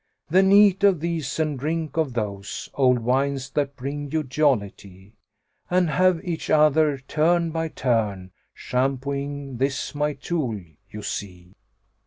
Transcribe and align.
Then 0.31 0.51
eat 0.51 0.83
of 0.83 0.99
these 0.99 1.39
and 1.39 1.59
drink 1.59 1.95
of 1.95 2.13
those 2.15 2.67
* 2.71 2.73
Old 2.73 2.97
wines 2.97 3.51
that 3.51 3.75
bring 3.75 4.09
you 4.09 4.23
jollity: 4.23 5.13
And 5.69 5.91
have 5.91 6.25
each 6.25 6.49
other, 6.49 6.97
turn 6.97 7.51
by 7.51 7.67
turn, 7.67 8.31
* 8.43 8.53
Shampooing 8.67 9.57
this 9.57 9.93
my 9.93 10.13
tool 10.13 10.59
you 10.89 11.03
see." 11.03 11.53